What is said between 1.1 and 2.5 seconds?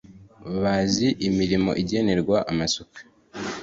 imirimo igenerwa